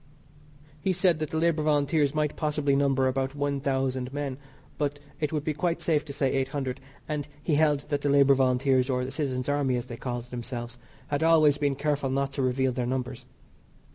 He 0.81 0.93
said 0.93 1.19
the 1.19 1.37
Labour 1.37 1.61
Volunteers 1.61 2.15
might 2.15 2.35
possibly 2.35 2.75
number 2.75 3.07
about 3.07 3.35
one 3.35 3.59
thousand 3.59 4.11
men, 4.11 4.39
but 4.79 4.93
that 4.95 5.01
it 5.19 5.31
would 5.31 5.43
be 5.43 5.53
quite 5.53 5.79
safe 5.79 6.03
to 6.05 6.11
say 6.11 6.33
eight 6.33 6.47
hundred, 6.47 6.79
and 7.07 7.27
he 7.43 7.53
held 7.53 7.81
that 7.89 8.01
the 8.01 8.09
Labour 8.09 8.33
Volunteers, 8.33 8.89
or 8.89 9.05
the 9.05 9.11
Citizens' 9.11 9.47
Army, 9.47 9.75
as 9.75 9.85
they 9.85 9.97
called 9.97 10.31
themselves, 10.31 10.79
had 11.09 11.21
always 11.21 11.59
been 11.59 11.75
careful 11.75 12.09
not 12.09 12.33
to 12.33 12.41
reveal 12.41 12.71
their 12.71 12.87
numbers. 12.87 13.25